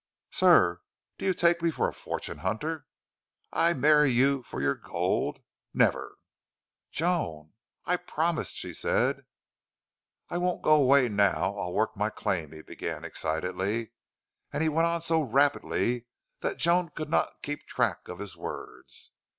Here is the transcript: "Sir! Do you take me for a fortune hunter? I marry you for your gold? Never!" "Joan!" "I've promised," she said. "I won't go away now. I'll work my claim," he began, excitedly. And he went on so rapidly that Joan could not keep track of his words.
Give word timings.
"Sir! 0.31 0.81
Do 1.19 1.25
you 1.27 1.33
take 1.35 1.61
me 1.61 1.69
for 1.69 1.87
a 1.87 1.93
fortune 1.93 2.39
hunter? 2.39 2.87
I 3.53 3.73
marry 3.73 4.09
you 4.09 4.41
for 4.41 4.59
your 4.59 4.73
gold? 4.73 5.43
Never!" 5.75 6.17
"Joan!" 6.89 7.53
"I've 7.85 8.07
promised," 8.07 8.55
she 8.57 8.73
said. 8.73 9.27
"I 10.27 10.39
won't 10.39 10.63
go 10.63 10.73
away 10.73 11.07
now. 11.07 11.55
I'll 11.55 11.73
work 11.73 11.95
my 11.95 12.09
claim," 12.09 12.51
he 12.51 12.63
began, 12.63 13.05
excitedly. 13.05 13.91
And 14.51 14.63
he 14.63 14.69
went 14.69 14.87
on 14.87 15.01
so 15.01 15.21
rapidly 15.21 16.07
that 16.39 16.57
Joan 16.57 16.89
could 16.89 17.11
not 17.11 17.43
keep 17.43 17.67
track 17.67 18.07
of 18.07 18.17
his 18.17 18.35
words. 18.35 19.11